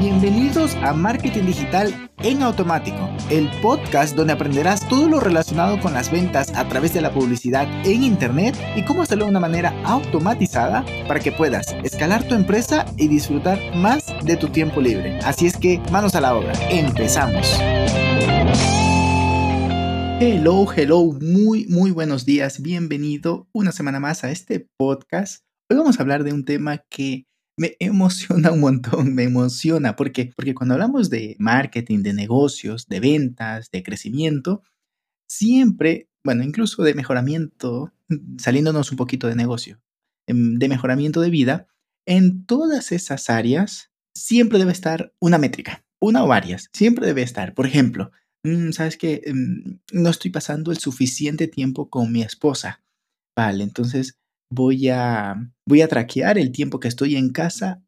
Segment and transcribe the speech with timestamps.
[0.00, 6.10] Bienvenidos a Marketing Digital en Automático, el podcast donde aprenderás todo lo relacionado con las
[6.10, 10.86] ventas a través de la publicidad en Internet y cómo hacerlo de una manera automatizada
[11.06, 15.18] para que puedas escalar tu empresa y disfrutar más de tu tiempo libre.
[15.18, 17.58] Así es que manos a la obra, empezamos.
[20.18, 25.44] Hello, hello, muy, muy buenos días, bienvenido una semana más a este podcast.
[25.68, 27.26] Hoy vamos a hablar de un tema que
[27.60, 29.94] me emociona un montón, me emociona.
[29.94, 30.32] ¿Por qué?
[30.34, 34.62] Porque cuando hablamos de marketing, de negocios, de ventas, de crecimiento,
[35.28, 37.92] siempre, bueno, incluso de mejoramiento,
[38.38, 39.78] saliéndonos un poquito de negocio,
[40.26, 41.66] em, de mejoramiento de vida,
[42.06, 47.52] en todas esas áreas siempre debe estar una métrica, una o varias, siempre debe estar.
[47.52, 48.10] Por ejemplo,
[48.42, 49.20] mm, ¿sabes qué?
[49.26, 52.82] Em, no estoy pasando el suficiente tiempo con mi esposa.
[53.36, 54.19] Vale, entonces
[54.50, 55.36] voy a,
[55.66, 57.82] voy a traquear el tiempo que estoy en casa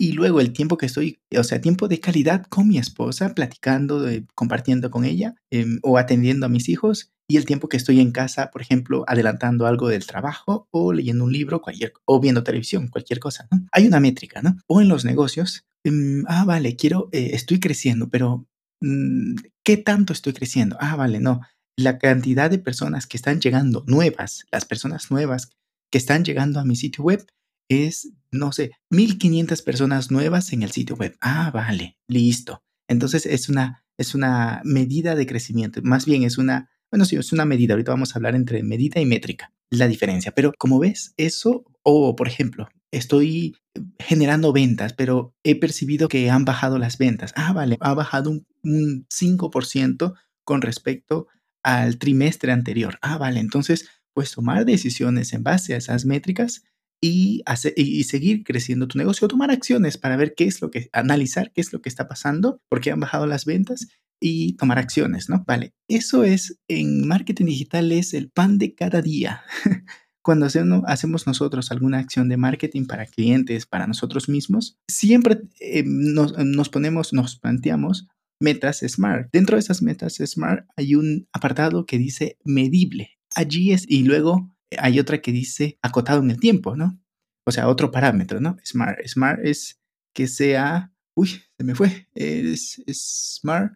[0.00, 4.06] y luego el tiempo que estoy, o sea, tiempo de calidad con mi esposa, platicando,
[4.34, 8.12] compartiendo con ella em, o atendiendo a mis hijos y el tiempo que estoy en
[8.12, 12.88] casa, por ejemplo, adelantando algo del trabajo o leyendo un libro cualquier, o viendo televisión,
[12.88, 13.48] cualquier cosa.
[13.72, 14.56] Hay una métrica, ¿no?
[14.68, 18.46] O en los negocios, em, ah, vale, quiero, eh, estoy creciendo, pero
[18.80, 19.34] mm,
[19.64, 20.76] ¿qué tanto estoy creciendo?
[20.80, 21.40] Ah, vale, no.
[21.76, 25.50] La cantidad de personas que están llegando nuevas, las personas nuevas
[25.90, 27.26] que están llegando a mi sitio web
[27.68, 31.16] es, no sé, 1500 personas nuevas en el sitio web.
[31.20, 32.62] Ah, vale, listo.
[32.88, 35.80] Entonces es una, es una medida de crecimiento.
[35.82, 37.74] Más bien es una, bueno, sí, es una medida.
[37.74, 40.32] Ahorita vamos a hablar entre medida y métrica, la diferencia.
[40.32, 43.56] Pero como ves, eso, o por ejemplo, estoy
[43.98, 47.32] generando ventas, pero he percibido que han bajado las ventas.
[47.36, 51.26] Ah, vale, ha bajado un, un 5% con respecto
[51.62, 52.98] al trimestre anterior.
[53.02, 53.88] Ah, vale, entonces
[54.18, 56.64] pues tomar decisiones en base a esas métricas
[57.00, 57.44] y,
[57.76, 61.60] y seguir creciendo tu negocio, tomar acciones para ver qué es lo que, analizar qué
[61.60, 63.86] es lo que está pasando, por qué han bajado las ventas
[64.20, 65.44] y tomar acciones, ¿no?
[65.46, 69.42] Vale, eso es en marketing digital es el pan de cada día.
[70.20, 76.36] Cuando hacemos nosotros alguna acción de marketing para clientes, para nosotros mismos, siempre eh, nos,
[76.36, 78.08] nos ponemos, nos planteamos
[78.40, 79.28] metas SMART.
[79.32, 84.50] Dentro de esas metas SMART hay un apartado que dice medible allí es, y luego
[84.78, 87.00] hay otra que dice acotado en el tiempo, ¿no?
[87.46, 88.56] O sea, otro parámetro, ¿no?
[88.64, 88.98] Smart.
[89.06, 89.80] Smart es
[90.14, 93.72] que sea, uy, se me fue, es, smart,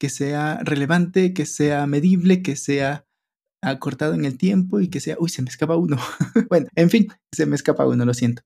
[0.00, 3.06] que sea relevante, que sea medible, que sea
[3.62, 5.98] acortado en el tiempo y que sea, uy, se me escapa uno.
[6.48, 8.42] bueno, en fin, se me escapa uno, lo siento.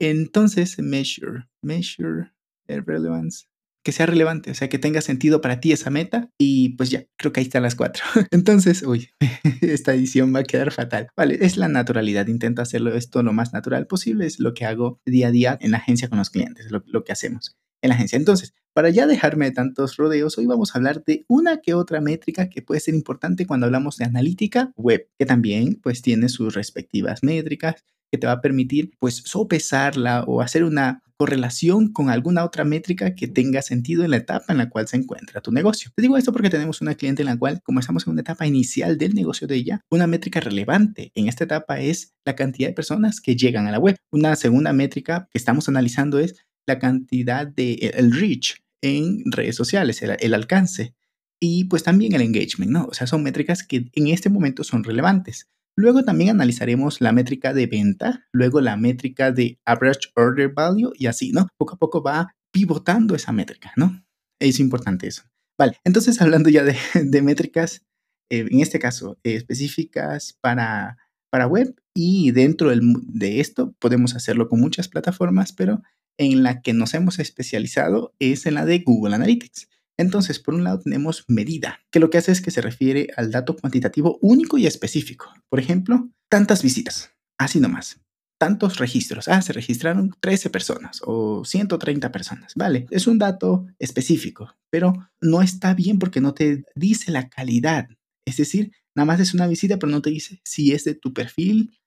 [0.00, 2.32] Entonces, measure, measure,
[2.66, 3.46] relevance,
[3.86, 7.06] que sea relevante, o sea, que tenga sentido para ti esa meta y pues ya,
[7.16, 8.02] creo que ahí están las cuatro.
[8.32, 9.10] Entonces, uy,
[9.60, 11.06] esta edición va a quedar fatal.
[11.16, 15.00] Vale, es la naturalidad, intento hacerlo esto lo más natural posible, es lo que hago
[15.06, 17.94] día a día en la agencia con los clientes, lo, lo que hacemos en la
[17.94, 18.16] agencia.
[18.16, 22.00] Entonces, para ya dejarme de tantos rodeos, hoy vamos a hablar de una que otra
[22.00, 26.54] métrica que puede ser importante cuando hablamos de analítica web, que también pues tiene sus
[26.54, 27.84] respectivas métricas
[28.16, 33.14] que te va a permitir pues sopesarla o hacer una correlación con alguna otra métrica
[33.14, 35.90] que tenga sentido en la etapa en la cual se encuentra tu negocio.
[35.94, 38.46] Te digo esto porque tenemos una cliente en la cual, como estamos en una etapa
[38.46, 42.74] inicial del negocio de ella, una métrica relevante en esta etapa es la cantidad de
[42.74, 43.96] personas que llegan a la web.
[44.10, 50.02] Una segunda métrica que estamos analizando es la cantidad de el reach en redes sociales,
[50.02, 50.94] el, el alcance
[51.40, 52.86] y pues también el engagement, ¿no?
[52.86, 55.48] O sea, son métricas que en este momento son relevantes.
[55.76, 61.06] Luego también analizaremos la métrica de venta, luego la métrica de average order value y
[61.06, 61.48] así, ¿no?
[61.58, 64.02] Poco a poco va pivotando esa métrica, ¿no?
[64.40, 65.24] Es importante eso.
[65.58, 67.82] Vale, entonces hablando ya de, métricas,
[68.30, 70.96] eh, en este caso específicas para,
[71.30, 75.82] para web y dentro de esto podemos hacerlo con muchas plataformas, pero
[76.18, 79.68] en la que nos hemos especializado es en la de Google Analytics.
[79.98, 83.30] Entonces, por un lado tenemos medida, que lo que hace es que se refiere al
[83.30, 85.32] dato cuantitativo único y específico.
[85.48, 88.00] Por ejemplo, tantas visitas, así nomás.
[88.38, 89.28] Tantos registros.
[89.28, 92.52] Ah, se registraron 13 personas o 130 personas.
[92.54, 94.92] Vale, es un dato específico, pero
[95.22, 97.88] no está bien porque no te dice la calidad.
[98.26, 101.14] Es decir, nada más es una visita, pero no te dice si es de tu
[101.14, 101.78] perfil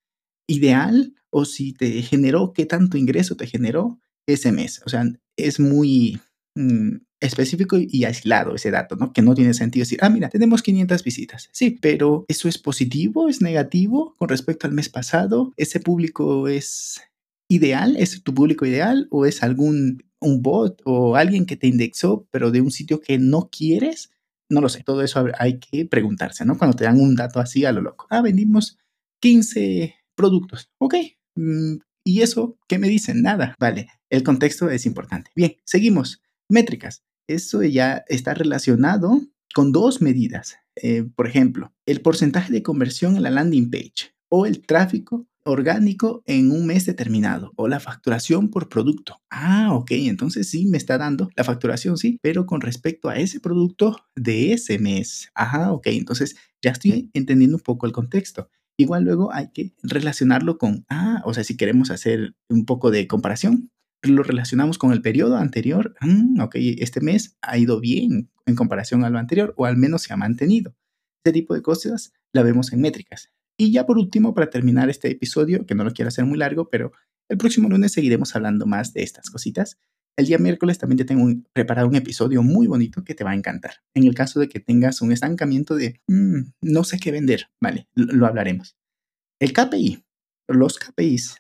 [0.48, 4.82] ideal o si te generó, qué tanto ingreso te generó ese mes.
[4.86, 5.04] O sea,
[5.38, 6.20] es muy
[6.60, 9.12] mm, específico y aislado ese dato, ¿no?
[9.14, 11.50] Que no tiene sentido decir, ah, mira, tenemos 500 visitas.
[11.52, 13.28] Sí, pero ¿eso es positivo?
[13.28, 15.54] ¿Es negativo con respecto al mes pasado?
[15.58, 17.02] ¿Ese público es
[17.50, 17.96] ideal?
[17.98, 19.08] ¿Es tu público ideal?
[19.12, 23.18] ¿O es algún un bot o alguien que te indexó, pero de un sitio que
[23.18, 24.12] no quieres?
[24.50, 26.58] No lo sé, todo eso hay que preguntarse, ¿no?
[26.58, 28.08] Cuando te dan un dato así a lo loco.
[28.10, 28.78] Ah, vendimos
[29.22, 30.72] 15 productos.
[30.80, 30.96] Ok.
[31.36, 33.22] Mm, ¿Y eso qué me dicen?
[33.22, 33.56] Nada.
[33.60, 35.32] Vale, el contexto es importante.
[35.36, 36.22] Bien, seguimos.
[36.50, 37.04] Métricas.
[37.28, 39.22] Eso ya está relacionado
[39.54, 40.58] con dos medidas.
[40.76, 46.22] Eh, por ejemplo, el porcentaje de conversión en la landing page o el tráfico orgánico
[46.26, 49.22] en un mes determinado o la facturación por producto.
[49.30, 53.40] Ah, ok, entonces sí me está dando la facturación, sí, pero con respecto a ese
[53.40, 55.30] producto de ese mes.
[55.34, 58.50] Ajá, ok, entonces ya estoy entendiendo un poco el contexto.
[58.78, 63.08] Igual luego hay que relacionarlo con, ah, o sea, si queremos hacer un poco de
[63.08, 65.96] comparación, lo relacionamos con el periodo anterior.
[66.02, 70.04] Mm, ok, este mes ha ido bien en comparación a lo anterior o al menos
[70.04, 70.76] se ha mantenido.
[71.24, 73.32] Este tipo de cosas la vemos en métricas.
[73.58, 76.70] Y ya por último, para terminar este episodio, que no lo quiero hacer muy largo,
[76.70, 76.94] pero
[77.28, 79.78] el próximo lunes seguiremos hablando más de estas cositas.
[80.18, 83.36] El día miércoles también te tengo preparado un episodio muy bonito que te va a
[83.36, 83.76] encantar.
[83.94, 87.88] En el caso de que tengas un estancamiento de mm, no sé qué vender, vale,
[87.96, 88.78] lo, hablaremos.
[89.40, 90.06] El KPI,
[90.48, 91.38] los KPIs,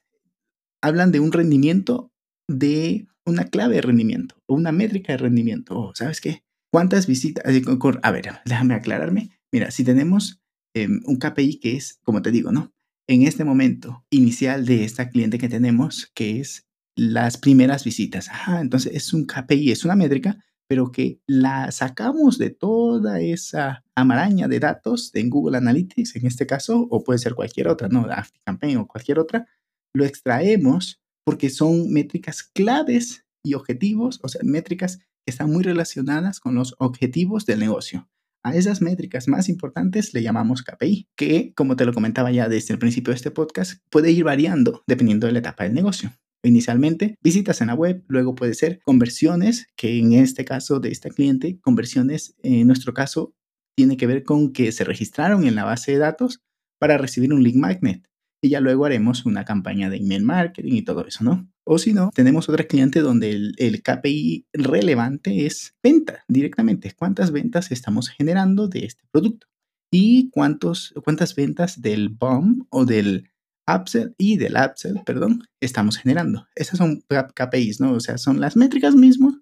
[0.82, 2.14] hablan de un rendimiento
[2.50, 5.92] de una clave de rendimiento o una métrica de rendimiento.
[5.96, 6.44] ¿Sabes qué?
[6.72, 7.44] ¿Cuántas visitas?
[7.46, 9.30] A ver, déjame aclararme.
[9.51, 10.40] Mira, si tenemos
[10.75, 12.72] Em, un KPI que es, como te digo, ¿no?
[13.07, 18.30] En este momento inicial de esta cliente que tenemos, que es las primeras visitas.
[18.31, 20.38] Ah, entonces es un KPI, es una métrica,
[20.68, 26.45] pero que la sacamos de toda esa amaraña de datos en Google Analytics, en este
[26.45, 28.07] caso, o puede ser cualquier otra, ¿no?
[28.45, 29.48] Campaign o cualquier otra,
[29.94, 36.39] lo extraemos porque son métricas claves y objetivos, o sea, métricas que están muy relacionadas
[36.39, 38.10] con los objetivos del negocio.
[38.44, 42.74] A esas métricas más importantes le llamamos KPI, que, como te lo comentaba ya desde
[42.74, 46.13] el principio de este podcast, puede ir variando dependiendo de la etapa del negocio.
[46.42, 51.10] Inicialmente, visitas en la web, luego puede ser conversiones, que en este caso de esta
[51.10, 53.33] cliente, conversiones, en nuestro caso,
[53.75, 56.42] tiene que ver con que se registraron en la base de datos
[56.80, 58.07] para recibir un link magnet.
[58.42, 61.50] Y ya luego haremos una campaña de email marketing y todo eso, ¿no?
[61.66, 66.94] O si no, tenemos otro cliente donde el, KPI relevante es venta directamente.
[66.98, 69.48] ¿Cuántas ventas estamos generando de este producto?
[69.92, 73.30] Y cuántos, cuántas ventas del BOM o del
[73.68, 76.48] upsell y del upsell, perdón, estamos generando.
[76.56, 77.94] Esas son KPIs, ¿no?
[77.94, 79.36] O sea, son las métricas mismas,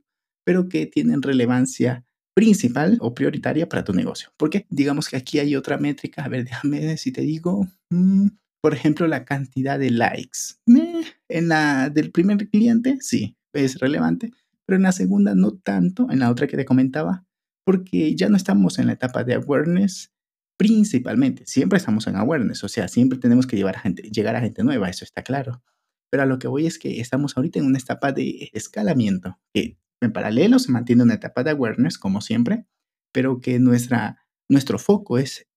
[0.43, 2.05] pero que tienen relevancia
[2.37, 4.29] principal o prioritaria para tu negocio.
[4.37, 6.23] Porque digamos que aquí hay otra métrica.
[6.23, 7.67] A ver, déjame si te digo.
[7.89, 8.27] Mm,
[8.61, 10.55] por ejemplo, la cantidad de likes.
[11.29, 14.31] en la del primer cliente, sí, es relevante,
[14.65, 17.25] pero en la segunda no tanto, en la otra que te comentaba,
[17.65, 20.13] porque ya no estamos en la etapa de awareness
[20.57, 21.45] principalmente.
[21.45, 24.63] Siempre estamos en awareness, o sea, siempre tenemos que llevar a gente, llegar a gente
[24.63, 25.61] nueva, eso está claro.
[26.09, 29.77] Pero a lo que voy es que estamos ahorita en una etapa de escalamiento, que
[30.01, 32.65] en paralelo se mantiene una etapa de awareness, como siempre,
[33.13, 35.47] pero que nuestra, nuestro foco es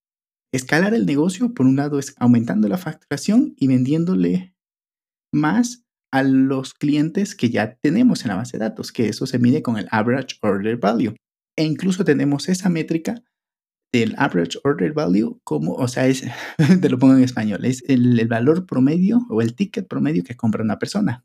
[0.52, 4.54] Escalar el negocio, por un lado, es aumentando la facturación y vendiéndole
[5.32, 9.38] más a los clientes que ya tenemos en la base de datos, que eso se
[9.38, 11.14] mide con el average order value.
[11.56, 13.22] E incluso tenemos esa métrica
[13.92, 16.24] del average order value como, o sea, es,
[16.80, 20.64] te lo pongo en español, es el, valor promedio o el ticket promedio que compra
[20.64, 21.24] una persona.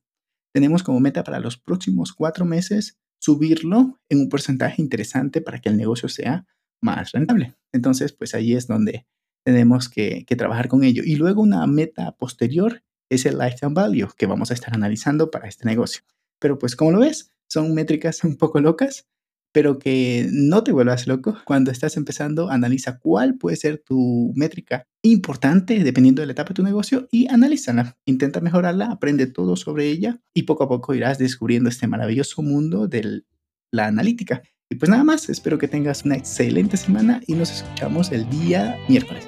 [0.53, 5.69] Tenemos como meta para los próximos cuatro meses subirlo en un porcentaje interesante para que
[5.69, 6.45] el negocio sea
[6.81, 7.55] más rentable.
[7.73, 9.05] Entonces, pues ahí es donde
[9.45, 11.03] tenemos que, trabajar con ello.
[11.05, 15.47] Y luego una meta posterior es el lifetime value que vamos a estar analizando para
[15.47, 16.01] este negocio.
[16.39, 19.07] Pero pues como lo ves, son métricas un poco locas,
[19.53, 21.37] pero que no te vuelvas loco.
[21.45, 26.55] Cuando estás empezando, analiza cuál puede ser tu métrica importante dependiendo de la etapa de
[26.55, 27.97] tu negocio y analízala.
[28.05, 32.87] Intenta mejorarla, aprende todo sobre ella y poco a poco irás descubriendo este maravilloso mundo
[32.87, 33.23] de
[33.71, 34.41] la analítica.
[34.69, 38.75] Y pues nada más, espero que tengas una excelente semana y nos escuchamos el día
[38.89, 39.27] miércoles.